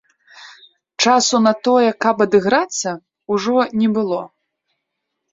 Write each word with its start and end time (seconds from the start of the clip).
Часу 1.09 1.41
на 1.47 1.51
тое, 1.67 1.89
каб 2.05 2.23
адыграцца, 2.25 2.89
ужо 3.35 3.57
не 3.83 3.89
было. 3.99 4.21